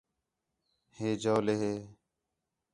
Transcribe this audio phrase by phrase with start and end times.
[0.95, 1.73] ہے جَولے ہے